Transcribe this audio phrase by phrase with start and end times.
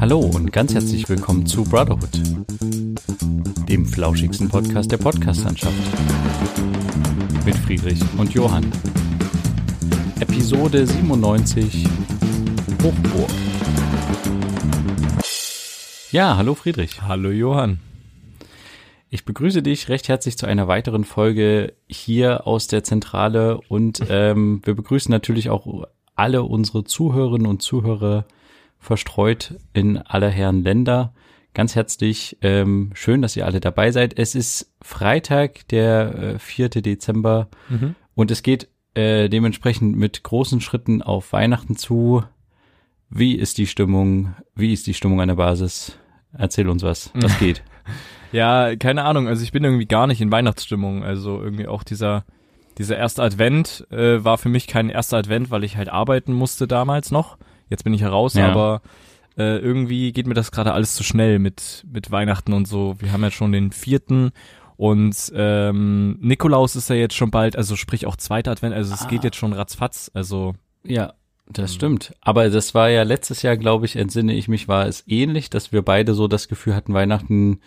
[0.00, 2.22] Hallo und ganz herzlich willkommen zu Brotherhood,
[3.68, 5.74] dem flauschigsten Podcast der Podcastlandschaft.
[7.44, 8.70] Mit Friedrich und Johann.
[10.20, 11.84] Episode 97
[12.80, 13.30] Hochburg.
[16.12, 17.02] Ja, hallo Friedrich.
[17.02, 17.80] Hallo Johann.
[19.10, 24.60] Ich begrüße dich recht herzlich zu einer weiteren Folge hier aus der Zentrale und ähm,
[24.64, 28.26] wir begrüßen natürlich auch alle unsere Zuhörerinnen und Zuhörer
[28.78, 31.12] verstreut in aller Herren Länder.
[31.54, 34.18] Ganz herzlich ähm, schön, dass ihr alle dabei seid.
[34.18, 36.68] Es ist Freitag, der äh, 4.
[36.68, 37.94] Dezember mhm.
[38.14, 42.22] und es geht äh, dementsprechend mit großen Schritten auf Weihnachten zu.
[43.10, 44.34] Wie ist die Stimmung?
[44.54, 45.98] Wie ist die Stimmung an der Basis?
[46.32, 47.10] Erzähl uns was.
[47.14, 47.62] Was geht?
[48.32, 49.28] Ja, keine Ahnung.
[49.28, 51.02] Also ich bin irgendwie gar nicht in Weihnachtsstimmung.
[51.02, 52.24] Also irgendwie auch dieser,
[52.76, 56.68] dieser erste Advent äh, war für mich kein erster Advent, weil ich halt arbeiten musste
[56.68, 57.38] damals noch.
[57.68, 58.48] Jetzt bin ich heraus, ja.
[58.48, 58.82] aber
[59.36, 62.96] äh, irgendwie geht mir das gerade alles zu schnell mit, mit Weihnachten und so.
[62.98, 64.30] Wir haben ja schon den vierten
[64.76, 69.02] und ähm, Nikolaus ist ja jetzt schon bald, also sprich auch zweiter Advent, also es
[69.02, 69.08] ah.
[69.08, 70.10] geht jetzt schon ratzfatz.
[70.14, 71.14] Also ja,
[71.50, 72.14] das stimmt.
[72.20, 75.72] Aber das war ja letztes Jahr, glaube ich, entsinne ich mich, war es ähnlich, dass
[75.72, 77.60] wir beide so das Gefühl hatten, Weihnachten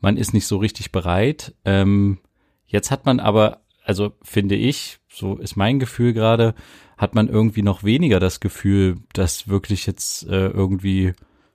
[0.00, 1.54] man ist nicht so richtig bereit.
[1.64, 2.18] Ähm,
[2.66, 6.54] jetzt hat man aber, also finde ich, so ist mein Gefühl gerade,
[6.98, 11.14] hat man irgendwie noch weniger das Gefühl, dass wirklich jetzt äh, irgendwie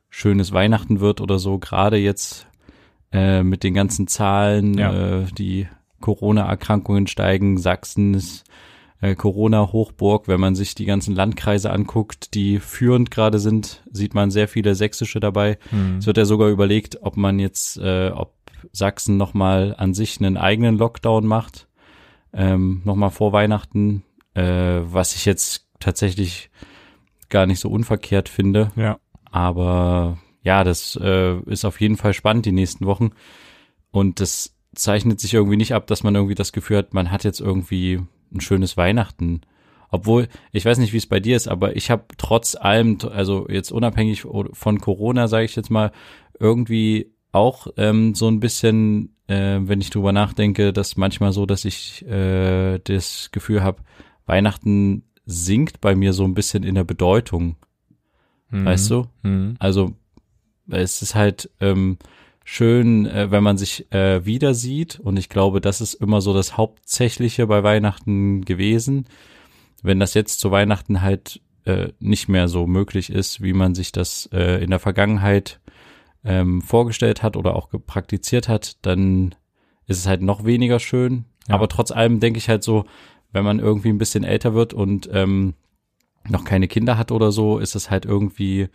[0.09, 1.59] schönes Weihnachten wird oder so.
[1.59, 2.48] Gerade jetzt
[3.11, 5.22] äh, mit den ganzen Zahlen, ja.
[5.22, 5.67] äh, die
[6.02, 8.45] Corona-Erkrankungen steigen, Sachsen ist
[9.00, 10.28] äh, Corona-Hochburg.
[10.28, 14.73] Wenn man sich die ganzen Landkreise anguckt, die führend gerade sind, sieht man sehr viele
[14.73, 15.59] sächsische dabei.
[15.70, 15.98] Mhm.
[15.98, 18.34] Es wird ja sogar überlegt, ob man jetzt, äh, ob
[18.72, 21.67] Sachsen nochmal an sich einen eigenen Lockdown macht,
[22.34, 24.03] ähm, nochmal vor Weihnachten,
[24.34, 26.50] äh, was ich jetzt tatsächlich
[27.30, 28.72] gar nicht so unverkehrt finde.
[28.76, 29.00] Ja.
[29.31, 33.11] Aber ja, das äh, ist auf jeden Fall spannend die nächsten Wochen.
[33.92, 37.23] Und das zeichnet sich irgendwie nicht ab, dass man irgendwie das Gefühl hat, man hat
[37.23, 38.02] jetzt irgendwie
[38.33, 39.42] ein schönes Weihnachten.
[39.89, 43.48] Obwohl, ich weiß nicht, wie es bei dir ist, aber ich habe trotz allem, also
[43.48, 45.92] jetzt unabhängig von Corona, sage ich jetzt mal,
[46.39, 51.66] irgendwie auch ähm, so ein bisschen, äh, wenn ich drüber nachdenke, dass manchmal so, dass
[51.66, 53.82] ich äh, das Gefühl habe,
[54.26, 57.56] Weihnachten sinkt bei mir so ein bisschen in der Bedeutung.
[58.50, 58.66] Mhm.
[58.66, 59.08] Weißt du?
[59.23, 59.56] Mhm.
[59.60, 59.94] Also
[60.70, 61.98] es ist halt ähm,
[62.44, 65.00] schön, äh, wenn man sich äh, wieder sieht.
[65.00, 69.05] Und ich glaube, das ist immer so das Hauptsächliche bei Weihnachten gewesen.
[69.82, 73.92] Wenn das jetzt zu Weihnachten halt äh, nicht mehr so möglich ist, wie man sich
[73.92, 75.60] das äh, in der Vergangenheit
[76.23, 79.36] ähm, vorgestellt hat oder auch praktiziert hat, dann
[79.88, 81.26] ist es halt noch weniger schön.
[81.48, 81.56] Ja.
[81.56, 82.86] Aber trotz allem denke ich halt so,
[83.32, 85.56] wenn man irgendwie ein bisschen älter wird und ähm,
[86.30, 88.70] noch keine Kinder hat oder so, ist es halt irgendwie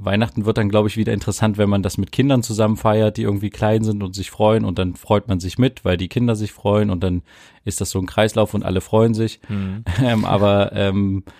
[0.00, 3.22] Weihnachten wird dann, glaube ich, wieder interessant, wenn man das mit Kindern zusammen feiert, die
[3.22, 6.36] irgendwie klein sind und sich freuen und dann freut man sich mit, weil die Kinder
[6.36, 7.22] sich freuen und dann
[7.64, 9.40] ist das so ein Kreislauf und alle freuen sich.
[9.48, 9.84] Mhm.
[10.00, 11.30] Ähm, aber ähm, äh,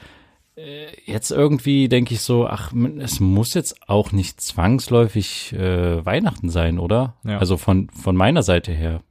[1.05, 6.79] jetzt irgendwie denke ich so, ach, es muss jetzt auch nicht zwangsläufig äh, Weihnachten sein,
[6.79, 7.17] oder?
[7.25, 7.39] Ja.
[7.39, 9.03] Also von, von meiner Seite her.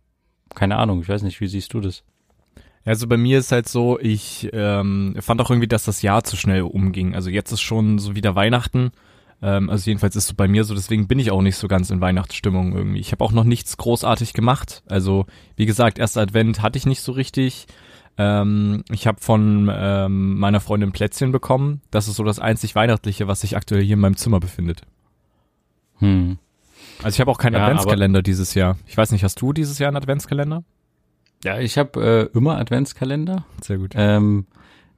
[0.55, 2.03] Keine Ahnung, ich weiß nicht, wie siehst du das?
[2.85, 6.37] Also bei mir ist halt so, ich ähm, fand auch irgendwie, dass das Jahr zu
[6.37, 7.15] schnell umging.
[7.15, 8.91] Also jetzt ist schon so wieder Weihnachten
[9.41, 11.89] ähm, also jedenfalls ist es bei mir so, deswegen bin ich auch nicht so ganz
[11.89, 12.99] in Weihnachtsstimmung irgendwie.
[12.99, 14.83] Ich habe auch noch nichts großartig gemacht.
[14.87, 15.25] Also
[15.55, 17.67] wie gesagt, erster Advent hatte ich nicht so richtig.
[18.17, 21.81] Ähm, ich habe von ähm, meiner Freundin Plätzchen bekommen.
[21.91, 24.81] Das ist so das einzig Weihnachtliche, was sich aktuell hier in meinem Zimmer befindet.
[25.99, 26.37] Hm.
[27.03, 28.77] Also ich habe auch keinen ja, Adventskalender dieses Jahr.
[28.87, 30.63] Ich weiß nicht, hast du dieses Jahr einen Adventskalender?
[31.43, 33.45] Ja, ich habe äh, immer Adventskalender.
[33.61, 33.93] Sehr gut.
[33.95, 34.47] Ähm,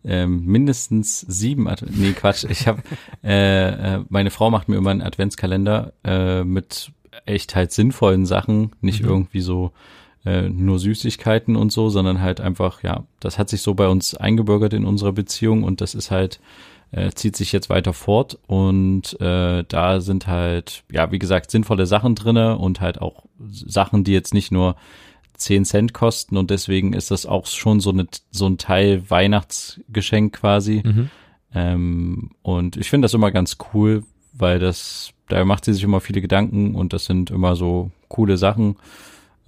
[0.05, 2.81] ähm, mindestens sieben, Ad nee Quatsch, ich habe,
[3.23, 6.93] äh, äh, meine Frau macht mir immer einen Adventskalender äh, mit
[7.25, 9.09] echt halt sinnvollen Sachen, nicht mhm.
[9.09, 9.73] irgendwie so
[10.29, 14.13] äh, nur Süßigkeiten und so, sondern halt einfach, ja, das hat sich so bei uns
[14.13, 16.39] eingebürgert in unserer Beziehung und das ist halt,
[16.91, 21.87] äh, zieht sich jetzt weiter fort und äh, da sind halt, ja, wie gesagt, sinnvolle
[21.87, 24.75] Sachen drinne und halt auch Sachen, die jetzt nicht nur
[25.37, 30.33] 10 Cent kosten und deswegen ist das auch schon so, eine, so ein Teil Weihnachtsgeschenk
[30.33, 30.83] quasi.
[30.85, 31.09] Mhm.
[31.55, 34.03] Ähm, und ich finde das immer ganz cool,
[34.33, 38.37] weil das, da macht sie sich immer viele Gedanken und das sind immer so coole
[38.37, 38.75] Sachen.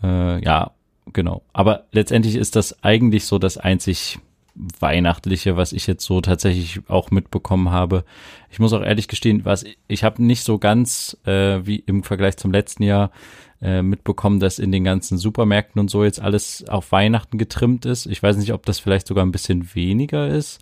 [0.03, 0.71] Äh, ja,
[1.13, 1.42] genau.
[1.53, 4.19] Aber letztendlich ist das eigentlich so das einzig
[4.53, 8.03] Weihnachtliche, was ich jetzt so tatsächlich auch mitbekommen habe.
[8.50, 12.38] Ich muss auch ehrlich gestehen, was ich habe nicht so ganz äh, wie im Vergleich
[12.38, 13.12] zum letzten Jahr
[13.62, 18.07] äh, mitbekommen, dass in den ganzen Supermärkten und so jetzt alles auf Weihnachten getrimmt ist.
[18.07, 20.59] Ich weiß nicht, ob das vielleicht sogar ein bisschen weniger ist.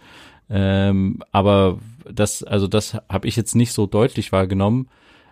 [0.50, 1.80] Ähm, aber
[2.12, 4.88] das, also das habe ich jetzt nicht so deutlich wahrgenommen.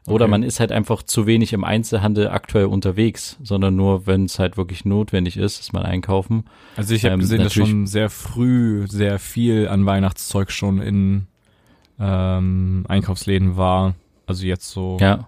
[0.07, 0.31] Oder Okay.
[0.31, 4.55] man ist halt einfach zu wenig im Einzelhandel aktuell unterwegs, sondern nur, wenn es halt
[4.57, 6.45] wirklich notwendig ist, ist man einkaufen.
[6.77, 11.27] Also ich habe Ähm, gesehen, dass schon sehr früh sehr viel an Weihnachtszeug schon in
[11.99, 13.95] ähm, Einkaufsläden war.
[14.25, 15.27] Also jetzt so, Ja,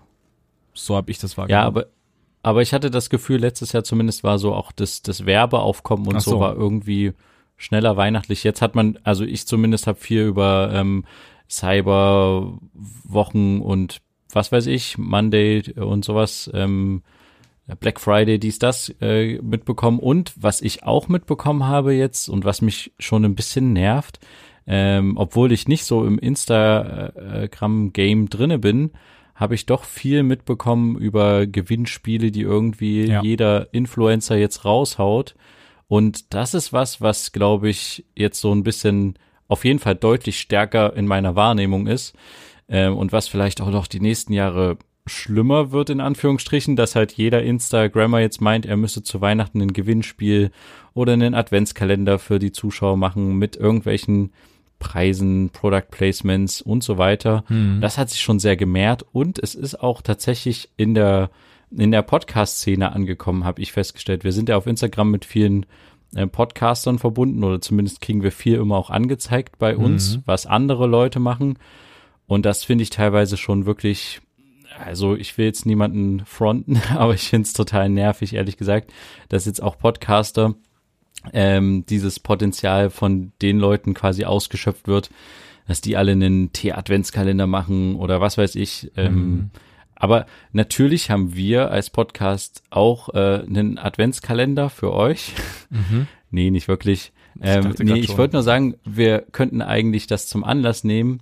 [0.74, 1.66] so habe ich das ja, wahrgenommen.
[1.68, 1.86] aber
[2.42, 6.22] aber ich hatte das Gefühl, letztes Jahr zumindest war so auch das, das Werbeaufkommen und
[6.22, 6.32] so.
[6.32, 6.40] so.
[6.40, 7.12] war irgendwie
[7.58, 8.46] schneller weihnachtlich.
[8.46, 11.04] Jetzt hat man, also ich zumindest habe viel über ähm,
[11.50, 13.98] Cyberwochen und
[14.34, 17.02] was weiß ich, Monday und sowas, ähm,
[17.80, 20.00] Black Friday, dies, das äh, mitbekommen.
[20.00, 24.20] Und was ich auch mitbekommen habe jetzt und was mich schon ein bisschen nervt,
[24.66, 28.92] ähm, obwohl ich nicht so im Instagram-Game drinne bin,
[29.36, 33.22] habe ich doch viel mitbekommen über Gewinnspiele, die irgendwie Ja.
[33.24, 35.36] jeder Influencer jetzt raushaut.
[35.88, 39.18] Und das ist was, was glaube ich jetzt so ein bisschen
[39.48, 42.16] auf jeden Fall deutlich stärker in meiner Wahrnehmung ist
[42.70, 47.14] ähm, und was vielleicht auch noch die nächsten Jahre schlimmer wird in Anführungsstrichen, dass halt
[47.14, 50.52] jeder Instagrammer jetzt meint, er müsse zu Weihnachten ein Gewinnspiel
[50.94, 54.32] oder einen Adventskalender für die Zuschauer machen mit irgendwelchen
[54.78, 57.44] Preisen, Product Placements und so weiter.
[57.50, 57.82] Mhm.
[57.82, 61.32] Das hat sich schon sehr gemehrt und es ist auch tatsächlich in der
[61.72, 64.24] in der Podcast-Szene angekommen, habe ich festgestellt.
[64.24, 65.68] Wir sind ja auf Instagram mit vielen
[66.16, 70.24] äh, Podcastern verbunden oder zumindest kriegen wir viel immer auch angezeigt bei uns, Mhm.
[70.26, 71.60] was andere Leute machen.
[72.30, 74.22] Und das finde ich teilweise schon wirklich,
[74.78, 78.94] also ich will jetzt niemanden fronten, aber ich finde es total nervig, ehrlich gesagt,
[79.30, 80.54] dass jetzt auch Podcaster
[81.34, 85.10] ähm, dieses Potenzial von den Leuten quasi ausgeschöpft wird,
[85.68, 88.92] dass die alle einen Tee-Adventskalender machen oder was weiß ich.
[88.96, 89.50] Ähm, Mhm.
[89.96, 95.34] Aber natürlich haben wir als Podcast auch äh, einen Adventskalender für euch.
[95.72, 96.08] Mhm.
[96.30, 97.12] nee, nicht wirklich.
[97.36, 101.22] Ich Ähm, dachte nee, ich wollte nur sagen, wir könnten eigentlich das zum Anlass nehmen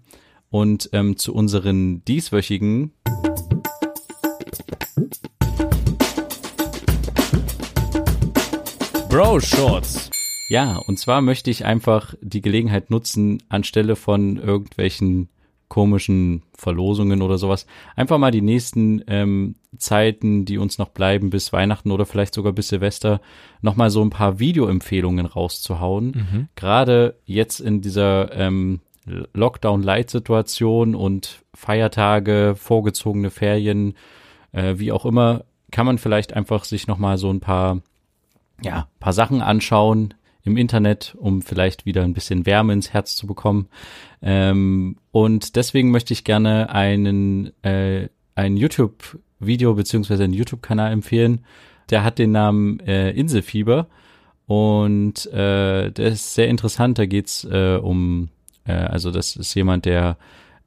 [0.57, 2.92] und ähm, zu unseren dieswöchigen
[9.07, 10.09] Bro Shorts.
[10.50, 15.30] Ja, und zwar möchte ich einfach die Gelegenheit nutzen, anstelle von irgendwelchen
[15.68, 21.54] komischen Verlosungen oder sowas, einfach mal die nächsten ähm, Zeiten, die uns noch bleiben bis
[21.54, 23.21] Weihnachten oder vielleicht sogar bis Silvester,
[23.62, 26.06] nochmal so ein paar Videoempfehlungen rauszuhauen.
[26.06, 26.48] Mhm.
[26.56, 28.80] Gerade jetzt in dieser ähm,
[29.33, 33.95] Lockdown-Light-Situation und Feiertage, vorgezogene Ferien,
[34.51, 37.81] äh, wie auch immer, kann man vielleicht einfach sich nochmal so ein paar
[38.62, 40.13] ja, paar Sachen anschauen
[40.44, 43.68] im Internet, um vielleicht wieder ein bisschen Wärme ins Herz zu bekommen.
[44.21, 51.44] Ähm, und deswegen möchte ich gerne einen, äh, ein YouTube-Video beziehungsweise einen YouTube-Kanal empfehlen.
[51.89, 53.88] Der hat den Namen äh, Inselfieber
[54.45, 56.98] und äh, der ist sehr interessant.
[56.98, 58.30] Da geht's äh, um,
[58.68, 60.18] äh, also das ist jemand, der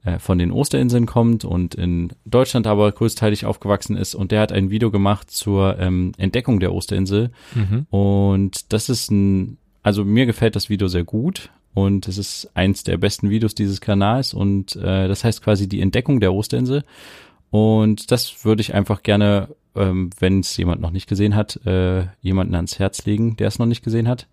[0.03, 4.15] äh, von den Osterinseln kommt und in Deutschland aber größteilig aufgewachsen ist.
[4.15, 7.31] Und der hat ein Video gemacht zur ähm, Entdeckung der Osterinsel.
[7.53, 7.85] Mhm.
[7.89, 11.51] und das ist ein, also mir gefällt das Video sehr gut.
[11.73, 14.33] Und es ist eins der besten Videos dieses Kanals.
[14.33, 16.83] Und äh, das heißt quasi die Entdeckung der Osterinsel.
[17.49, 22.07] Und das würde ich einfach gerne, ähm, wenn es jemand noch nicht gesehen hat, äh,
[22.21, 24.27] jemanden ans Herz legen, der es noch nicht gesehen hat.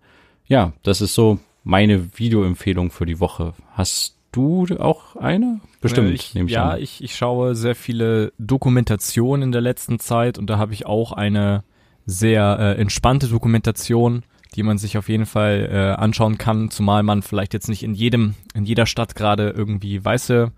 [0.47, 1.39] Ja, das ist so
[1.69, 3.53] meine Videoempfehlung für die Woche.
[3.73, 5.61] Hast du auch eine?
[5.81, 6.81] Bestimmt, Äh, ich, nehme ich ja, an.
[6.81, 11.11] ich, ich schaue sehr viele Dokumentationen in der letzten Zeit und da habe ich auch
[11.11, 11.63] eine
[12.05, 14.23] sehr äh, entspannte Dokumentation,
[14.55, 17.93] die man sich auf jeden Fall äh, anschauen kann, zumal man vielleicht jetzt nicht in
[17.93, 20.51] jedem, in jeder Stadt gerade irgendwie weiße,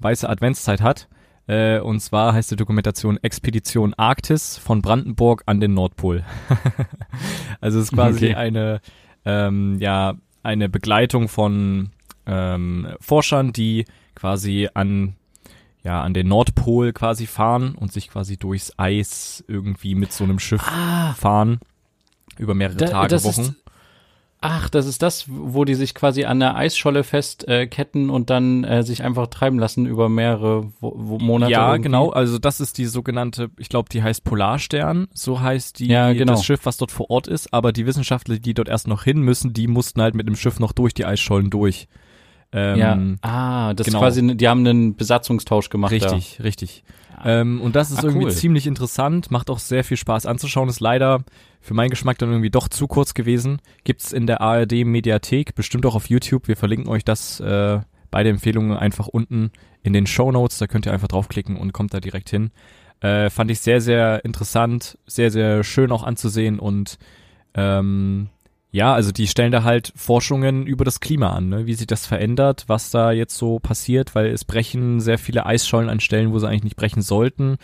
[0.00, 1.08] weiße Adventszeit hat.
[1.46, 6.22] Äh, und zwar heißt die Dokumentation Expedition Arktis von Brandenburg an den Nordpol.
[7.62, 8.34] also es ist quasi Okay.
[8.34, 8.80] eine,
[9.24, 11.90] ähm, ja, eine Begleitung von
[12.26, 15.14] ähm, Forschern, die quasi an
[15.82, 20.38] ja an den Nordpol quasi fahren und sich quasi durchs Eis irgendwie mit so einem
[20.38, 21.58] Schiff Ah, fahren
[22.38, 23.40] über mehrere Da- Tage, Wochen.
[23.40, 23.54] ist-
[24.40, 28.64] ach, das ist das, wo die sich quasi an der Eisscholle festketten äh, und dann
[28.64, 31.52] äh, sich einfach treiben lassen über mehrere wo wo Monate.
[31.52, 31.88] ja, irgendwie.
[31.88, 32.10] genau.
[32.10, 35.08] Also das ist die sogenannte, ich glaube, die heißt Polarstern.
[35.12, 36.32] So heißt die Ja, genau.
[36.32, 37.52] das Schiff, was dort vor Ort ist.
[37.52, 40.58] Aber die Wissenschaftler, die dort erst noch hin müssen, die mussten halt mit dem Schiff
[40.58, 41.88] noch durch die Eisschollen durch.
[42.52, 43.98] Ähm, Ja, ah, das genau.
[43.98, 45.92] ist quasi, die haben einen Besatzungstausch gemacht.
[45.92, 46.84] Richtig, richtig.
[47.22, 48.32] Ähm, und das ist Ah, irgendwie cool.
[48.32, 51.22] ziemlich interessant, macht auch sehr viel Spaß anzuschauen, ist leider
[51.60, 53.60] für meinen Geschmack dann irgendwie doch zu kurz gewesen.
[53.84, 56.48] Gibt's in der ARD Mediathek, bestimmt auch auf YouTube.
[56.48, 57.80] Wir verlinken euch das äh,
[58.10, 59.52] beide Empfehlungen einfach unten
[59.82, 60.56] in den Show Notes.
[60.58, 62.50] Da könnt ihr einfach draufklicken und kommt da direkt hin.
[63.00, 66.98] Äh, fand ich sehr, sehr interessant, sehr, sehr schön auch anzusehen und
[67.54, 68.28] ähm,
[68.72, 71.66] Ja, also die stellen da halt Forschungen über das Klima an, ne?
[71.66, 75.88] wie sich das verändert, was da jetzt so passiert, weil es brechen sehr viele Eisschollen
[75.88, 77.56] an Stellen, wo sie eigentlich nicht brechen sollten,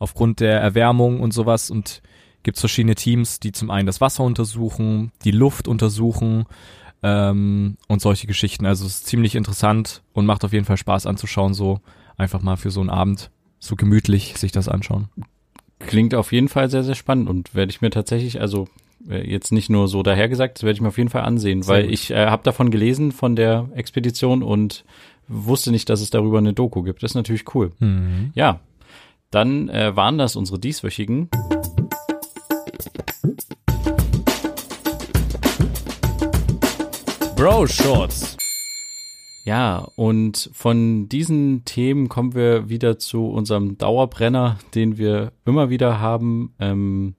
[0.00, 1.70] aufgrund der Erwärmung und sowas.
[1.70, 2.02] Und
[2.42, 6.46] gibt's verschiedene Teams, die zum einen das Wasser untersuchen, die Luft untersuchen
[7.04, 8.66] ähm, und solche Geschichten.
[8.66, 11.80] Also es ist ziemlich interessant und macht auf jeden Fall Spaß anzuschauen, so
[12.16, 15.08] einfach mal für so einen Abend so gemütlich sich das anschauen.
[15.78, 18.66] Klingt auf jeden Fall sehr, sehr spannend und werde ich mir tatsächlich, also
[19.06, 21.82] jetzt nicht nur so dahergesagt, das werde ich mir auf jeden Fall ansehen, Sehr weil
[21.84, 21.92] gut.
[21.92, 24.84] ich äh, habe davon gelesen von der Expedition und
[25.28, 27.02] wusste nicht, dass es darüber eine Doku gibt.
[27.02, 27.72] Das ist natürlich cool.
[27.78, 28.32] Mhm.
[28.34, 28.60] Ja,
[29.30, 31.28] dann äh, waren das unsere dieswöchigen.
[37.36, 38.36] Bro Shorts.
[39.44, 46.00] Ja, und von diesen Themen kommen wir wieder zu unserem Dauerbrenner, den wir immer wieder
[46.00, 46.52] haben.
[46.58, 47.14] Ähm,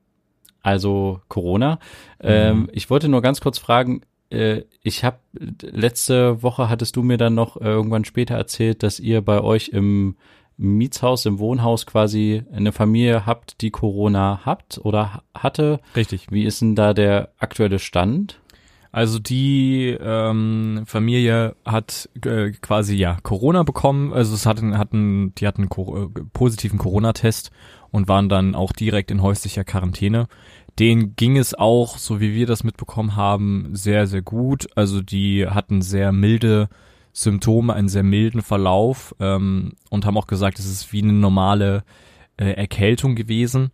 [0.61, 1.75] also Corona.
[2.21, 2.29] Mhm.
[2.29, 5.19] Ähm, ich wollte nur ganz kurz fragen, äh, ich habe
[5.61, 9.69] letzte Woche hattest du mir dann noch äh, irgendwann später erzählt, dass ihr bei euch
[9.69, 10.15] im
[10.57, 15.79] Mietshaus, im Wohnhaus quasi eine Familie habt, die Corona habt oder hatte.
[15.95, 16.27] Richtig.
[16.31, 18.41] Wie ist denn da der aktuelle Stand?
[18.91, 25.45] Also die ähm, Familie hat äh, quasi ja Corona bekommen, also es hatten hatten die
[25.45, 27.51] hatten einen äh, positiven Corona-Test
[27.91, 30.27] und waren dann auch direkt in häuslicher Quarantäne.
[30.77, 34.67] Den ging es auch, so wie wir das mitbekommen haben, sehr sehr gut.
[34.75, 36.69] Also die hatten sehr milde
[37.11, 41.83] Symptome, einen sehr milden Verlauf ähm, und haben auch gesagt, es ist wie eine normale
[42.37, 43.71] äh, Erkältung gewesen.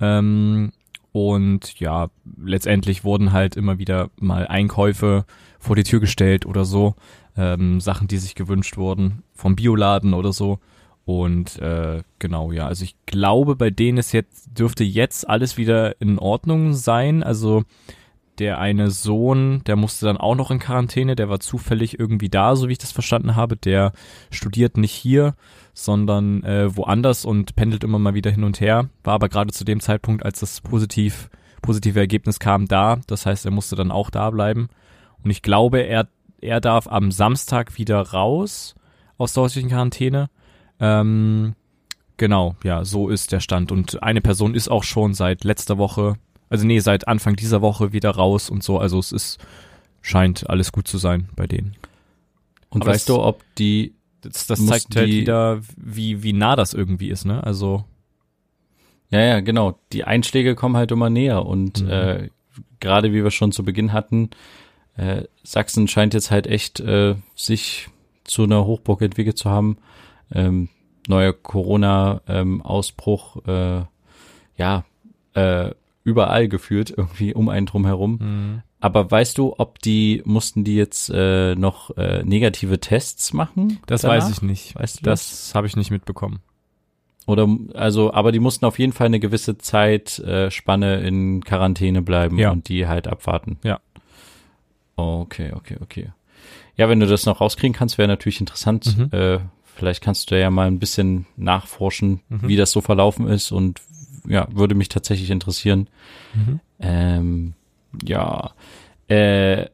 [0.00, 0.72] Ähm,
[1.12, 5.24] und ja, letztendlich wurden halt immer wieder mal Einkäufe
[5.58, 6.94] vor die Tür gestellt oder so.
[7.36, 10.58] Ähm, Sachen, die sich gewünscht wurden vom Bioladen oder so.
[11.04, 16.00] Und äh, genau, ja, also ich glaube, bei denen ist jetzt, dürfte jetzt alles wieder
[16.00, 17.22] in Ordnung sein.
[17.22, 17.64] Also
[18.38, 22.56] der eine Sohn, der musste dann auch noch in Quarantäne, der war zufällig irgendwie da,
[22.56, 23.56] so wie ich das verstanden habe.
[23.56, 23.92] Der
[24.30, 25.34] studiert nicht hier,
[25.72, 28.88] sondern äh, woanders und pendelt immer mal wieder hin und her.
[29.04, 31.28] War aber gerade zu dem Zeitpunkt, als das positiv,
[31.62, 33.00] positive Ergebnis kam, da.
[33.06, 34.68] Das heißt, er musste dann auch da bleiben.
[35.22, 36.08] Und ich glaube, er,
[36.40, 38.74] er darf am Samstag wieder raus
[39.16, 40.28] aus der häuslichen Quarantäne.
[40.84, 41.54] Ähm,
[42.16, 43.72] genau, ja, so ist der Stand.
[43.72, 46.16] Und eine Person ist auch schon seit letzter Woche
[46.54, 48.78] also nee, seit Anfang dieser Woche wieder raus und so.
[48.78, 49.38] Also es ist,
[50.02, 51.74] scheint alles gut zu sein bei denen.
[52.68, 53.94] Und Aber weißt du, ob die.
[54.20, 57.42] Das, das zeigt halt wieder, wie, wie nah das irgendwie ist, ne?
[57.42, 57.84] Also.
[59.10, 59.78] Ja, ja, genau.
[59.92, 61.90] Die Einschläge kommen halt immer näher und mhm.
[61.90, 62.28] äh,
[62.78, 64.30] gerade wie wir schon zu Beginn hatten,
[64.96, 67.88] äh, Sachsen scheint jetzt halt echt äh, sich
[68.22, 69.76] zu einer Hochburg entwickelt zu haben.
[70.34, 70.68] Ähm,
[71.08, 73.84] neuer Corona-Ausbruch, ähm, äh,
[74.56, 74.84] ja,
[75.34, 75.70] äh,
[76.04, 78.18] überall geführt, irgendwie um einen drum herum.
[78.20, 78.62] Mhm.
[78.80, 83.78] Aber weißt du, ob die, mussten die jetzt äh, noch äh, negative Tests machen?
[83.86, 84.16] Das danach?
[84.16, 84.76] weiß ich nicht.
[84.76, 85.54] Weißt du das?
[85.54, 86.40] Habe ich nicht mitbekommen.
[87.26, 90.50] Oder also, aber die mussten auf jeden Fall eine gewisse Zeit äh,
[91.06, 92.50] in Quarantäne bleiben ja.
[92.50, 93.58] und die halt abwarten.
[93.64, 93.80] Ja.
[94.96, 96.12] Okay, okay, okay.
[96.76, 98.98] Ja, wenn du das noch rauskriegen kannst, wäre natürlich interessant.
[98.98, 99.08] Mhm.
[99.12, 99.38] Äh,
[99.74, 102.48] vielleicht kannst du ja mal ein bisschen nachforschen, mhm.
[102.48, 103.80] wie das so verlaufen ist und
[104.26, 105.88] ja, würde mich tatsächlich interessieren.
[106.34, 106.60] Mhm.
[106.80, 107.54] Ähm,
[108.02, 108.52] ja.
[109.08, 109.66] Äh,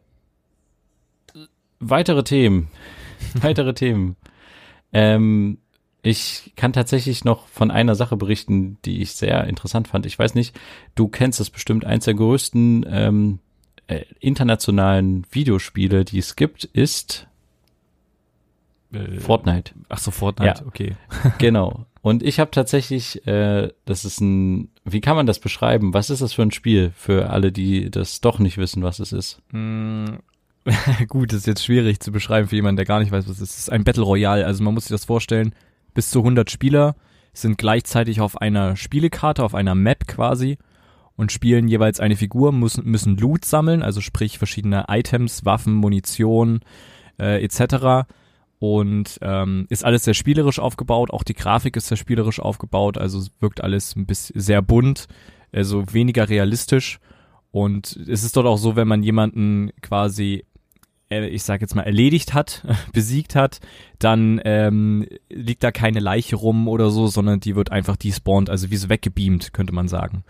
[1.79, 2.69] weitere Themen.
[3.35, 4.17] weitere Themen.
[4.93, 5.59] Ähm,
[6.03, 10.07] ich kann tatsächlich noch von einer Sache berichten, die ich sehr interessant fand.
[10.07, 10.59] Ich weiß nicht,
[10.95, 13.39] du kennst es bestimmt, eins der größten ähm,
[13.87, 17.29] äh, internationalen Videospiele, die es gibt, ist
[18.93, 19.73] äh, Fortnite.
[19.89, 20.67] Ach so, Fortnite, ja.
[20.67, 20.97] okay.
[21.39, 21.87] genau.
[22.03, 25.93] Und ich habe tatsächlich, äh, das ist ein, wie kann man das beschreiben?
[25.93, 29.13] Was ist das für ein Spiel für alle, die das doch nicht wissen, was es
[29.13, 29.43] ist?
[29.53, 30.07] Mm,
[31.09, 33.43] gut, das ist jetzt schwierig zu beschreiben für jemanden, der gar nicht weiß, was es
[33.43, 33.51] ist.
[33.51, 34.47] Es ist ein Battle Royale.
[34.47, 35.55] Also man muss sich das vorstellen,
[35.93, 36.97] bis zu 100 Spieler
[37.33, 40.59] sind gleichzeitig auf einer Spielekarte, auf einer Map quasi
[41.17, 46.61] und spielen jeweils eine Figur, müssen, müssen Loot sammeln, also sprich verschiedene Items, Waffen, Munition
[47.19, 48.09] äh, etc
[48.61, 51.11] und ähm, ist alles sehr spielerisch aufgebaut.
[51.11, 55.09] Auch die Grafik ist sehr spielerisch aufgebaut, also wirkt alles ein bisschen sehr bunt,
[55.51, 57.01] also weniger realistisch.
[57.51, 60.45] Und es ist dort auch so, wenn man jemanden quasi,
[61.11, 63.61] äh, ich sag jetzt mal, erledigt hat, besiegt hat,
[63.99, 68.71] dann ähm, liegt da keine Leiche rum oder so, sondern die wird einfach despawned, also
[68.71, 70.23] wie so weggebeamt, könnte man sagen.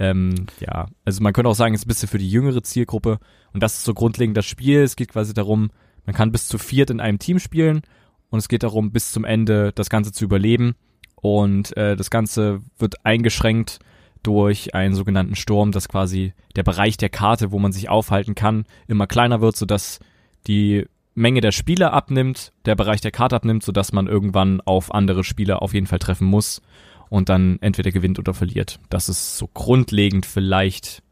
[0.00, 3.20] Ähm, ja, also man könnte auch sagen, es ist ein bisschen für die jüngere Zielgruppe.
[3.52, 4.80] Und das ist so grundlegend das Spiel.
[4.80, 5.70] Es geht quasi darum,
[6.08, 7.82] man kann bis zu viert in einem Team spielen
[8.30, 10.74] und es geht darum, bis zum Ende das Ganze zu überleben.
[11.16, 13.78] Und äh, das Ganze wird eingeschränkt
[14.22, 18.64] durch einen sogenannten Sturm, dass quasi der Bereich der Karte, wo man sich aufhalten kann,
[18.86, 20.00] immer kleiner wird, sodass
[20.46, 25.24] die Menge der Spieler abnimmt, der Bereich der Karte abnimmt, sodass man irgendwann auf andere
[25.24, 26.62] Spieler auf jeden Fall treffen muss
[27.10, 28.80] und dann entweder gewinnt oder verliert.
[28.88, 31.02] Das ist so grundlegend vielleicht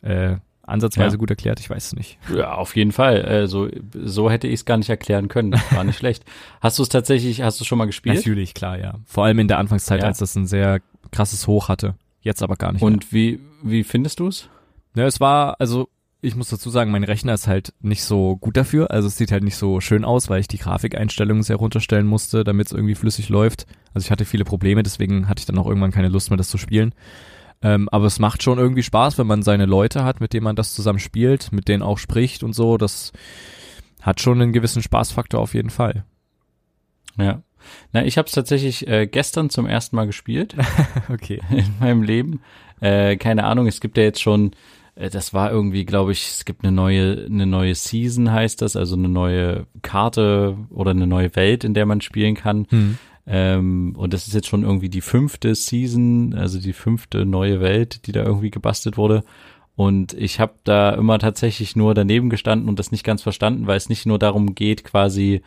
[0.00, 1.18] äh, ansatzweise ja.
[1.18, 2.18] gut erklärt, ich weiß es nicht.
[2.34, 3.22] Ja, auf jeden Fall.
[3.22, 5.52] Also, so hätte ich es gar nicht erklären können.
[5.52, 6.24] Das war nicht schlecht.
[6.60, 8.16] Hast du es tatsächlich, hast du schon mal gespielt?
[8.16, 8.94] Natürlich, klar, ja.
[9.06, 10.06] Vor allem in der Anfangszeit, ja.
[10.06, 11.94] als das ein sehr krasses Hoch hatte.
[12.20, 12.82] Jetzt aber gar nicht.
[12.82, 13.22] Und mehr.
[13.22, 14.48] wie, wie findest du es?
[14.94, 15.88] Ja, es war, also
[16.24, 18.92] ich muss dazu sagen, mein Rechner ist halt nicht so gut dafür.
[18.92, 22.44] Also es sieht halt nicht so schön aus, weil ich die Grafikeinstellungen sehr runterstellen musste,
[22.44, 23.66] damit es irgendwie flüssig läuft.
[23.92, 26.48] Also ich hatte viele Probleme, deswegen hatte ich dann auch irgendwann keine Lust mehr, das
[26.48, 26.94] zu spielen.
[27.62, 30.56] Ähm, aber es macht schon irgendwie Spaß, wenn man seine Leute hat, mit denen man
[30.56, 32.76] das zusammen spielt, mit denen auch spricht und so.
[32.76, 33.12] Das
[34.00, 36.04] hat schon einen gewissen Spaßfaktor auf jeden Fall.
[37.16, 37.42] Ja.
[37.92, 40.56] Na, ich habe es tatsächlich äh, gestern zum ersten Mal gespielt.
[41.08, 41.40] okay.
[41.50, 42.40] In meinem Leben.
[42.80, 44.50] Äh, keine Ahnung, es gibt ja jetzt schon
[44.94, 48.76] äh, das war irgendwie, glaube ich, es gibt eine neue, eine neue Season heißt das,
[48.76, 52.66] also eine neue Karte oder eine neue Welt, in der man spielen kann.
[52.70, 52.98] Mhm.
[53.26, 58.06] Ähm, und das ist jetzt schon irgendwie die fünfte Season, also die fünfte neue Welt,
[58.06, 59.22] die da irgendwie gebastelt wurde.
[59.74, 63.76] Und ich habe da immer tatsächlich nur daneben gestanden und das nicht ganz verstanden, weil
[63.76, 65.42] es nicht nur darum geht, quasi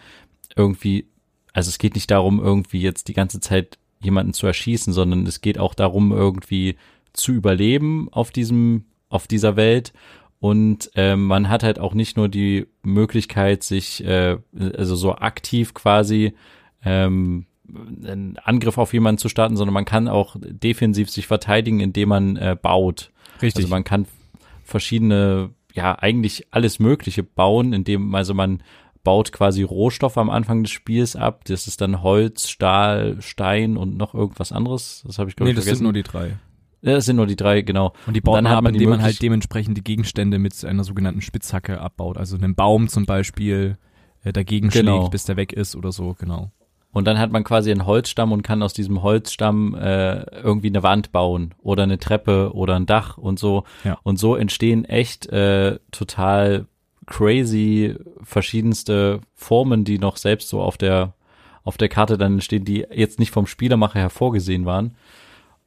[0.56, 1.08] irgendwie,
[1.54, 5.42] also es geht nicht darum, irgendwie jetzt die ganze Zeit jemanden zu erschießen, sondern es
[5.42, 6.76] geht auch darum, irgendwie
[7.14, 9.94] zu überleben auf diesem auf dieser Welt.
[10.40, 14.38] Und äh, man hat halt auch nicht nur die Möglichkeit, sich äh,
[14.78, 16.34] also so aktiv quasi
[16.84, 22.10] ähm, einen Angriff auf jemanden zu starten, sondern man kann auch defensiv sich verteidigen, indem
[22.10, 23.12] man äh, baut.
[23.42, 23.66] Richtig.
[23.66, 24.06] Also man kann
[24.64, 28.62] verschiedene, ja, eigentlich alles Mögliche bauen, indem, also man
[29.04, 31.46] baut quasi Rohstoffe am Anfang des Spiels ab.
[31.46, 35.04] Das ist dann Holz, Stahl, Stein und noch irgendwas anderes.
[35.06, 35.86] Das habe ich glaube nee, ich vergessen.
[35.86, 36.38] Nee, das sind nur die drei.
[36.82, 37.94] Ja, das sind nur die drei, genau.
[38.06, 41.80] Und die baut man ab, indem man halt dementsprechend die Gegenstände mit einer sogenannten Spitzhacke
[41.80, 42.18] abbaut.
[42.18, 43.78] Also einen Baum zum Beispiel
[44.24, 45.00] äh, dagegen genau.
[45.00, 46.52] schlägt, bis der weg ist oder so, genau.
[46.96, 50.82] Und dann hat man quasi einen Holzstamm und kann aus diesem Holzstamm äh, irgendwie eine
[50.82, 53.66] Wand bauen oder eine Treppe oder ein Dach und so.
[53.84, 54.00] Ja.
[54.04, 56.68] Und so entstehen echt äh, total
[57.06, 61.16] crazy verschiedenste Formen, die noch selbst so auf der
[61.66, 64.96] auf der Karte dann entstehen, die jetzt nicht vom Spielermacher hervorgesehen waren.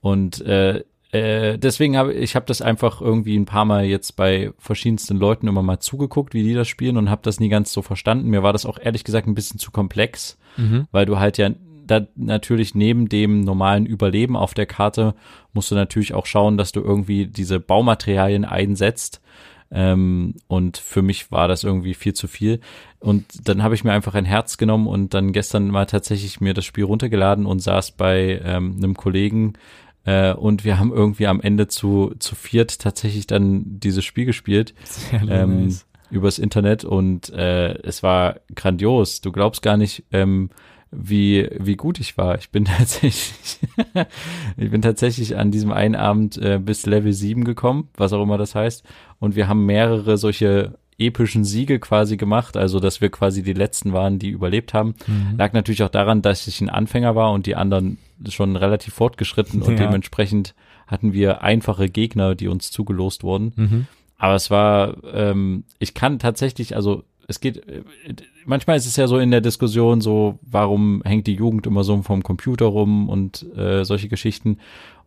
[0.01, 4.53] Und äh, äh, deswegen habe ich habe das einfach irgendwie ein paar Mal jetzt bei
[4.59, 7.81] verschiedensten Leuten immer mal zugeguckt, wie die das spielen und habe das nie ganz so
[7.81, 8.29] verstanden.
[8.29, 10.87] Mir war das auch ehrlich gesagt ein bisschen zu komplex, mhm.
[10.93, 11.51] weil du halt ja
[11.87, 15.15] da natürlich neben dem normalen Überleben auf der Karte
[15.55, 19.23] musst du natürlich auch schauen, dass du irgendwie diese Baumaterialien einsetzt.
[19.71, 22.61] Ähm, und für mich war das irgendwie viel zu viel.
[23.01, 26.55] Und dann habe ich mir einfach ein Herz genommen und dann gestern mal tatsächlich mir
[26.55, 29.55] das Spiel runtergeladen und saß bei ähm, einem Kollegen
[30.09, 34.75] äh, und wir haben irgendwie am Ende zu, zu viert tatsächlich dann dieses Spiel gespielt.
[35.29, 35.87] Ähm, nice.
[36.11, 39.21] Übers Internet und äh, es war grandios.
[39.21, 40.49] Du glaubst gar nicht, ähm,
[40.91, 42.39] wie, wie gut ich war.
[42.39, 43.61] Ich bin tatsächlich,
[44.57, 48.39] ich bin tatsächlich an diesem einen Abend äh, bis Level 7 gekommen, was auch immer
[48.39, 48.85] das heißt.
[49.19, 53.93] Und wir haben mehrere solche epischen Siege quasi gemacht, also dass wir quasi die letzten
[53.93, 54.95] waren, die überlebt haben.
[55.07, 55.37] Mhm.
[55.39, 59.63] Lag natürlich auch daran, dass ich ein Anfänger war und die anderen schon relativ fortgeschritten
[59.63, 59.87] und ja.
[59.87, 60.55] dementsprechend
[60.89, 63.53] hatten wir einfache Gegner, die uns zugelost wurden.
[63.55, 63.87] Mhm.
[64.17, 67.63] Aber es war, ähm, ich kann tatsächlich, also es geht,
[68.47, 72.01] manchmal ist es ja so in der Diskussion so, warum hängt die Jugend immer so
[72.03, 74.59] vom Computer rum und äh, solche Geschichten.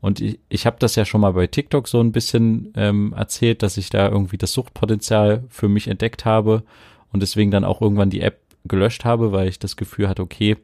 [0.02, 3.64] Und ich, ich habe das ja schon mal bei TikTok so ein bisschen ähm, erzählt,
[3.64, 6.64] dass ich da irgendwie das Suchtpotenzial für mich entdeckt habe
[7.12, 10.58] und deswegen dann auch irgendwann die App gelöscht habe, weil ich das Gefühl hatte, okay,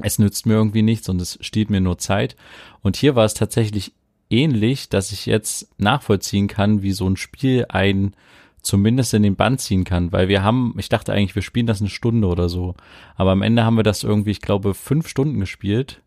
[0.00, 2.36] es nützt mir irgendwie nichts und es stiehlt mir nur Zeit.
[2.82, 3.94] Und hier war es tatsächlich
[4.30, 8.14] ähnlich, dass ich jetzt nachvollziehen kann, wie so ein Spiel ein
[8.62, 11.80] zumindest in den Band ziehen kann, weil wir haben, ich dachte eigentlich, wir spielen das
[11.80, 12.74] eine Stunde oder so,
[13.16, 16.02] aber am Ende haben wir das irgendwie, ich glaube, fünf Stunden gespielt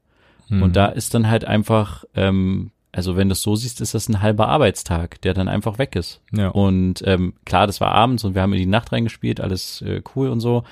[0.49, 0.63] mhm.
[0.63, 4.09] und da ist dann halt einfach, ähm, also wenn du es so siehst, ist das
[4.09, 6.21] ein halber Arbeitstag, der dann einfach weg ist.
[6.33, 6.49] Ja.
[6.49, 10.01] Und ähm, klar, das war abends und wir haben in die Nacht reingespielt, alles äh,
[10.15, 10.63] cool und so.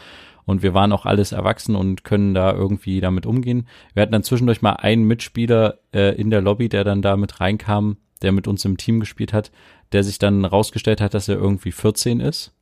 [0.45, 3.67] Und wir waren auch alles erwachsen und können da irgendwie damit umgehen.
[3.93, 7.39] Wir hatten dann zwischendurch mal einen Mitspieler äh, in der Lobby, der dann da mit
[7.39, 9.51] reinkam, der mit uns im Team gespielt hat,
[9.91, 12.53] der sich dann rausgestellt hat, dass er irgendwie 14 ist,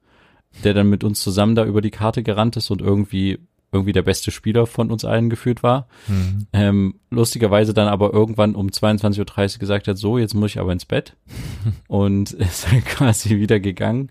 [0.63, 3.39] der dann mit uns zusammen da über die Karte gerannt ist und irgendwie
[3.71, 5.87] irgendwie der beste Spieler von uns allen gefühlt war.
[6.07, 6.47] Mhm.
[6.53, 10.71] Ähm, lustigerweise dann aber irgendwann um 22.30 Uhr gesagt hat, so, jetzt muss ich aber
[10.71, 11.15] ins Bett.
[11.87, 14.09] und ist dann quasi wieder gegangen.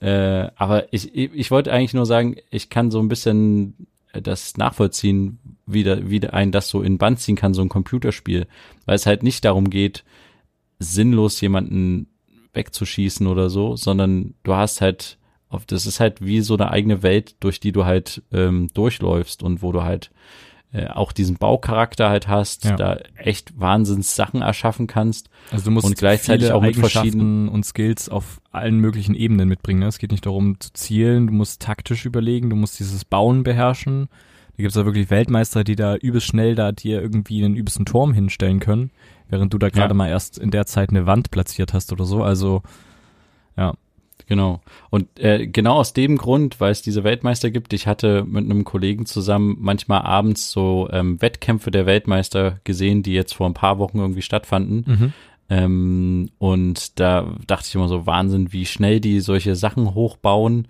[0.00, 5.38] Äh, aber ich, ich wollte eigentlich nur sagen, ich kann so ein bisschen das nachvollziehen,
[5.66, 8.46] wie, da, wie ein das so in Band ziehen kann, so ein Computerspiel.
[8.86, 10.04] Weil es halt nicht darum geht,
[10.78, 12.08] sinnlos jemanden
[12.54, 17.02] wegzuschießen oder so, sondern du hast halt, auf, das ist halt wie so eine eigene
[17.02, 20.10] Welt, durch die du halt ähm, durchläufst und wo du halt
[20.72, 22.74] äh, auch diesen Baucharakter halt hast, Ja.
[22.76, 25.30] da echt Wahnsinns Sachen erschaffen kannst.
[25.52, 29.80] Also du musst Und gleichzeitig auch mit verschiedenen- und Skills auf allen möglichen Ebenen mitbringen.
[29.80, 29.86] Ne?
[29.86, 34.08] Es geht nicht darum zu zielen, du musst taktisch überlegen, du musst dieses Bauen beherrschen.
[34.56, 38.12] Da gibt's ja wirklich Weltmeister, die da übelst schnell da dir irgendwie einen übelsten Turm
[38.12, 38.90] hinstellen können,
[39.28, 39.94] während du da gerade Ja.
[39.94, 42.22] mal erst in der Zeit eine Wand platziert hast oder so.
[42.22, 42.62] Also
[44.26, 44.60] Genau.
[44.90, 48.64] Und äh, genau aus dem Grund, weil es diese Weltmeister gibt, ich hatte mit einem
[48.64, 53.78] Kollegen zusammen manchmal abends so ähm, Wettkämpfe der Weltmeister gesehen, die jetzt vor ein paar
[53.78, 54.84] Wochen irgendwie stattfanden.
[54.86, 55.12] mhm.
[55.50, 60.68] Ähm, und da dachte ich immer so, Wahnsinn, wie schnell die solche Sachen hochbauen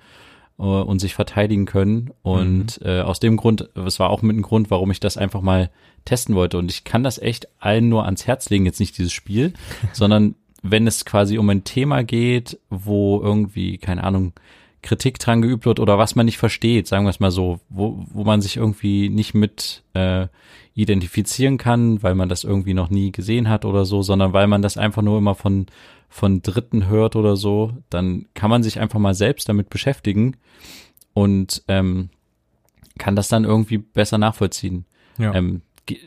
[0.56, 2.10] und sich verteidigen können.
[2.22, 5.40] Und äh, aus dem Grund, es war auch mit ein Grund, warum ich das einfach
[5.40, 5.70] mal
[6.04, 6.58] testen wollte.
[6.58, 9.52] Und ich kann das echt allen nur ans Herz legen, jetzt nicht dieses Spiel,
[9.92, 14.32] sondern wenn es quasi um ein Thema geht, wo irgendwie, keine Ahnung,
[14.84, 18.04] Kritik dran geübt wird oder was man nicht versteht, sagen wir es mal so, wo,
[18.12, 20.28] wo man sich irgendwie nicht mit äh,
[20.74, 24.60] identifizieren kann, weil man das irgendwie noch nie gesehen hat oder so, sondern weil man
[24.60, 25.66] das einfach nur immer von,
[26.14, 30.36] von Dritten hört oder so, dann kann man sich einfach mal selbst damit beschäftigen
[31.12, 32.08] und ähm,
[32.98, 34.84] kann das dann irgendwie besser nachvollziehen.
[35.18, 35.34] ja.
[35.34, 35.62] Ähm,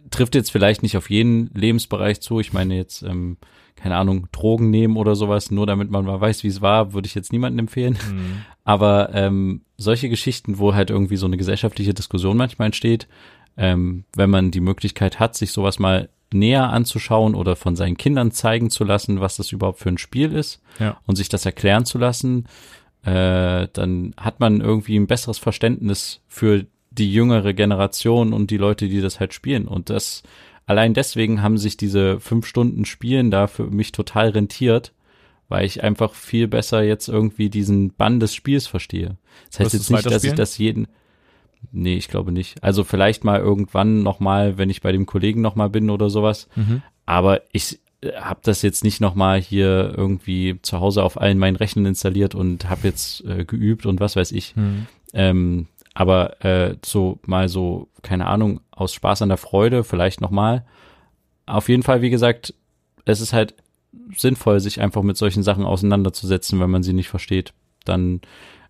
[0.10, 2.39] trifft jetzt vielleicht nicht auf jeden Lebensbereich zu.
[2.39, 3.36] Ich meine jetzt, ähm,
[3.76, 7.06] keine Ahnung, Drogen nehmen oder sowas, nur damit man mal weiß, wie es war, würde
[7.06, 8.00] ich jetzt niemandem empfehlen.
[8.10, 8.46] Mhm.
[8.63, 13.10] Aber ähm, solche Geschichten, wo halt irgendwie so eine gesellschaftliche Diskussion manchmal entsteht,
[13.58, 18.31] ähm, wenn man die Möglichkeit hat, sich sowas mal näher anzuschauen oder von seinen Kindern
[18.31, 20.97] zeigen zu lassen, was das überhaupt für ein Spiel ist Ja.
[21.05, 22.45] und sich das erklären zu lassen,
[23.03, 28.87] äh, dann hat man irgendwie ein besseres Verständnis für die jüngere Generation und die Leute,
[28.87, 29.67] die das halt spielen.
[29.67, 30.23] Und das
[30.65, 34.93] allein deswegen haben sich diese fünf Stunden Spielen da für mich total rentiert,
[35.47, 39.17] weil ich einfach viel besser jetzt irgendwie diesen Bann des Spiels verstehe.
[39.49, 40.87] Das heißt jetzt nicht, dass ich das jeden.
[41.71, 42.63] Nee, ich glaube nicht.
[42.63, 46.47] Also vielleicht mal irgendwann nochmal, wenn ich bei dem Kollegen nochmal bin oder sowas.
[46.56, 46.82] Mhm.
[47.06, 47.80] Aber ich
[48.15, 52.69] habe das jetzt nicht nochmal hier irgendwie zu Hause auf allen meinen Rechnern installiert und
[52.69, 54.56] habe jetzt äh, geübt und was weiß ich.
[54.56, 54.88] Mhm.
[55.13, 60.63] Ähm, aber äh, so mal so, keine Ahnung, aus Spaß an der Freude, vielleicht nochmal.
[61.47, 62.53] Auf jeden Fall, wie gesagt,
[63.06, 63.56] es ist halt
[64.15, 67.53] sinnvoll, sich einfach mit solchen Sachen auseinanderzusetzen, wenn man sie nicht versteht.
[67.84, 68.21] Dann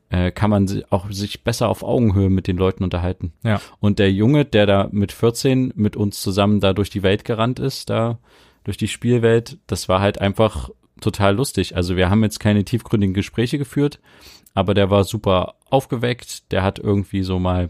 [0.09, 3.33] äh, kann man si- auch sich besser auf Augenhöhe mit den Leuten unterhalten.
[3.43, 3.59] Ja.
[3.79, 7.59] Und der Junge, der da mit 14 mit uns zusammen da durch die Welt gerannt
[7.59, 8.17] ist, da
[8.63, 10.69] durch die Spielwelt, das war halt einfach
[11.01, 11.75] total lustig.
[11.75, 13.99] Also wir haben jetzt keine tiefgründigen Gespräche geführt,
[14.53, 17.69] aber der war super aufgeweckt, der hat irgendwie so mal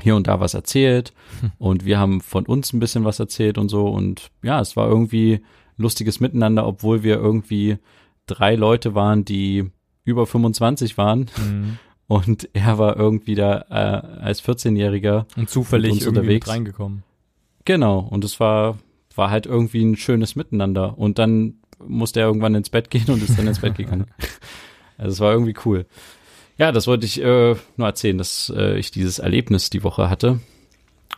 [0.00, 1.12] hier und da was erzählt
[1.58, 4.88] und wir haben von uns ein bisschen was erzählt und so und ja, es war
[4.88, 5.40] irgendwie
[5.76, 7.78] lustiges Miteinander, obwohl wir irgendwie
[8.26, 9.70] drei Leute waren, die
[10.04, 11.78] über 25 waren Mhm.
[12.06, 16.48] und er war irgendwie da äh, als 14-Jähriger Und zufällig irgendwie unterwegs.
[16.48, 17.02] reingekommen.
[17.64, 18.78] Genau, und es war,
[19.14, 20.98] war halt irgendwie ein schönes Miteinander.
[20.98, 21.54] Und dann
[21.86, 24.06] musste er irgendwann ins Bett gehen und ist dann ins Bett gegangen.
[24.96, 25.86] Also es war irgendwie cool.
[26.56, 30.38] Ja, das wollte ich äh, nur erzählen, dass äh, ich dieses Erlebnis die Woche hatte.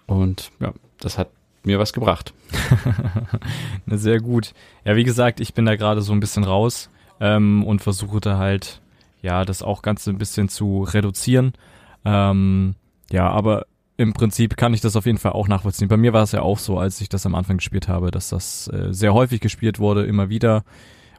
[0.06, 1.28] Und ja, das hat
[1.62, 2.32] mir was gebracht.
[3.86, 4.54] Sehr gut.
[4.86, 6.88] Ja, wie gesagt, ich bin da gerade so ein bisschen raus
[7.20, 8.80] ähm, und versuche da halt,
[9.22, 11.52] ja, das auch Ganze ein bisschen zu reduzieren.
[12.04, 12.74] Ähm,
[13.10, 15.88] ja, aber im Prinzip kann ich das auf jeden Fall auch nachvollziehen.
[15.88, 18.28] Bei mir war es ja auch so, als ich das am Anfang gespielt habe, dass
[18.28, 20.64] das äh, sehr häufig gespielt wurde, immer wieder,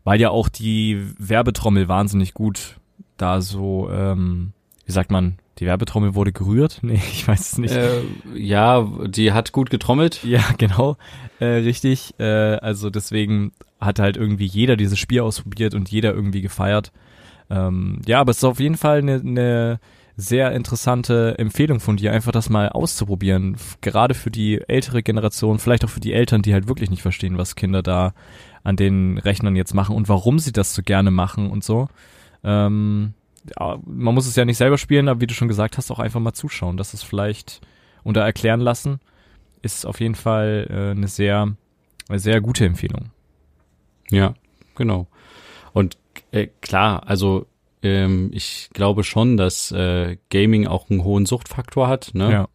[0.03, 2.77] weil ja auch die Werbetrommel wahnsinnig gut
[3.17, 4.53] da so, ähm,
[4.85, 6.79] wie sagt man, die Werbetrommel wurde gerührt?
[6.83, 7.73] Nee, ich weiß es nicht.
[7.73, 8.01] Äh,
[8.35, 10.23] ja, die hat gut getrommelt.
[10.23, 10.97] Ja, genau,
[11.39, 12.13] äh, richtig.
[12.19, 16.91] Äh, also deswegen hat halt irgendwie jeder dieses Spiel ausprobiert und jeder irgendwie gefeiert.
[17.49, 19.79] Ähm, ja, aber es ist auf jeden Fall eine ne
[20.19, 23.55] sehr interessante Empfehlung von dir, einfach das mal auszuprobieren.
[23.81, 27.37] Gerade für die ältere Generation, vielleicht auch für die Eltern, die halt wirklich nicht verstehen,
[27.37, 28.13] was Kinder da
[28.63, 31.87] an den Rechnern jetzt machen und warum sie das so gerne machen und so.
[32.43, 33.13] Ähm,
[33.59, 35.99] ja, man muss es ja nicht selber spielen, aber wie du schon gesagt hast, auch
[35.99, 36.77] einfach mal zuschauen.
[36.77, 37.61] Das ist vielleicht
[38.03, 38.99] oder erklären lassen
[39.61, 41.55] ist auf jeden Fall äh, eine sehr,
[42.09, 43.11] eine sehr gute Empfehlung.
[44.09, 44.33] Ja,
[44.75, 45.07] genau.
[45.73, 45.97] Und
[46.31, 47.45] äh, klar, also
[47.83, 52.11] ähm, ich glaube schon, dass äh, Gaming auch einen hohen Suchtfaktor hat.
[52.13, 52.31] Ne?
[52.31, 52.47] Ja.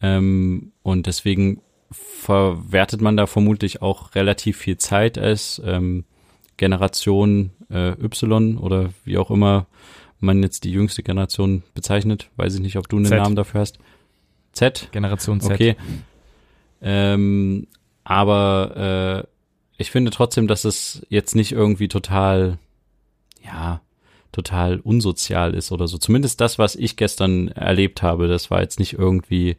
[0.00, 1.60] Ähm, und deswegen
[1.90, 6.04] verwertet man da vermutlich auch relativ viel Zeit als ähm,
[6.56, 9.66] Generation äh, Y oder wie auch immer
[10.20, 12.30] man jetzt die jüngste Generation bezeichnet.
[12.36, 13.18] Weiß ich nicht, ob du einen Z.
[13.18, 13.78] Namen dafür hast.
[14.52, 14.88] Z?
[14.92, 15.52] Generation Z.
[15.52, 15.76] Okay.
[16.80, 17.66] Ähm,
[18.04, 19.31] aber äh,
[19.82, 22.58] ich finde trotzdem, dass es jetzt nicht irgendwie total,
[23.44, 23.82] ja,
[24.30, 25.98] total unsozial ist oder so.
[25.98, 29.56] Zumindest das, was ich gestern erlebt habe, das war jetzt nicht irgendwie,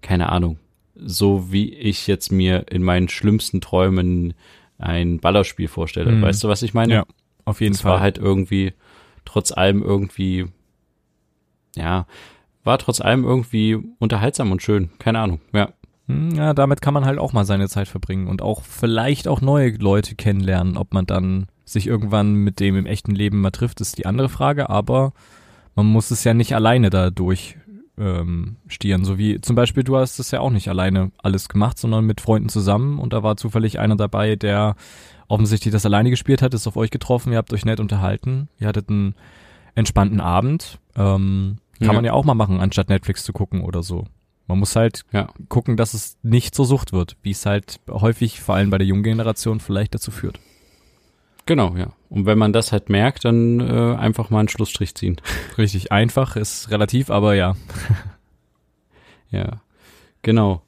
[0.00, 0.58] keine Ahnung,
[0.94, 4.32] so wie ich jetzt mir in meinen schlimmsten Träumen
[4.78, 6.12] ein Ballerspiel vorstelle.
[6.12, 6.22] Mhm.
[6.22, 6.94] Weißt du, was ich meine?
[6.94, 7.06] Ja,
[7.44, 7.92] auf jeden es Fall.
[7.92, 8.72] war halt irgendwie
[9.24, 10.46] trotz allem irgendwie,
[11.76, 12.06] ja,
[12.62, 14.90] war trotz allem irgendwie unterhaltsam und schön.
[14.98, 15.72] Keine Ahnung, ja.
[16.06, 19.40] Hm, ja, damit kann man halt auch mal seine Zeit verbringen und auch vielleicht auch
[19.40, 20.76] neue Leute kennenlernen.
[20.76, 24.28] Ob man dann sich irgendwann mit dem im echten Leben mal trifft, ist die andere
[24.28, 25.12] Frage, aber
[25.74, 27.56] man muss es ja nicht alleine da durch
[27.98, 29.04] ähm, stieren.
[29.04, 32.20] So wie zum Beispiel, du hast es ja auch nicht alleine alles gemacht, sondern mit
[32.20, 34.76] Freunden zusammen und da war zufällig einer dabei, der
[35.28, 38.68] offensichtlich das alleine gespielt hat, ist auf euch getroffen, ihr habt euch nett unterhalten, ihr
[38.68, 39.14] hattet einen
[39.74, 40.78] entspannten Abend.
[40.96, 41.92] Ähm, kann ja.
[41.94, 44.06] man ja auch mal machen, anstatt Netflix zu gucken oder so.
[44.46, 45.28] Man muss halt ja.
[45.48, 48.86] gucken, dass es nicht zur Sucht wird, wie es halt häufig, vor allem bei der
[48.86, 50.38] jungen Generation, vielleicht dazu führt.
[51.46, 51.92] Genau, ja.
[52.08, 55.20] Und wenn man das halt merkt, dann äh, einfach mal einen Schlussstrich ziehen.
[55.58, 57.54] Richtig, einfach ist relativ, aber ja.
[59.30, 59.60] ja,
[60.22, 60.62] genau.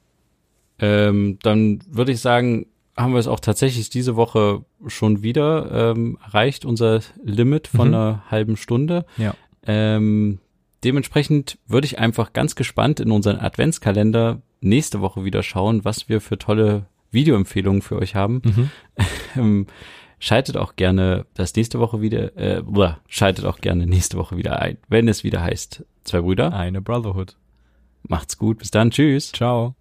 [0.79, 6.17] Ähm, dann würde ich sagen, haben wir es auch tatsächlich diese Woche schon wieder ähm,
[6.23, 7.93] erreicht, unser Limit von mhm.
[7.93, 9.05] einer halben Stunde.
[9.17, 9.35] Ja.
[9.65, 10.39] Ähm,
[10.83, 16.21] dementsprechend würde ich einfach ganz gespannt in unseren Adventskalender nächste Woche wieder schauen, was wir
[16.21, 18.41] für tolle Videoempfehlungen für euch haben.
[18.43, 18.69] Mhm.
[19.35, 19.67] Ähm,
[20.19, 22.63] schaltet auch gerne das nächste Woche wieder, äh,
[23.07, 26.53] schaltet auch gerne nächste Woche wieder ein, wenn es wieder heißt, zwei Brüder.
[26.53, 27.37] Eine Brotherhood.
[28.01, 29.31] Macht's gut, bis dann, tschüss.
[29.31, 29.76] Ciao.